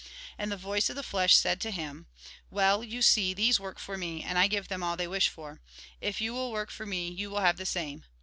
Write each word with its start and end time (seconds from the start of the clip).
And 0.35 0.51
the 0.51 0.57
voice 0.57 0.89
of 0.89 0.95
the 0.95 1.03
flesh 1.03 1.35
said 1.35 1.61
to 1.61 1.69
him:" 1.69 2.07
Well, 2.49 2.83
you 2.83 3.03
see, 3.03 3.35
these 3.35 3.59
work 3.59 3.77
for 3.77 3.99
me, 3.99 4.23
and 4.23 4.39
I 4.39 4.47
give 4.47 4.67
them 4.67 4.81
all 4.81 4.97
they 4.97 5.07
wish 5.07 5.29
for. 5.29 5.61
If 6.01 6.19
you 6.19 6.33
will 6.33 6.51
work 6.51 6.71
for 6.71 6.87
me, 6.87 7.07
you 7.07 7.29
will 7.29 7.41
have 7.41 7.57
the 7.57 7.67
same." 7.67 8.05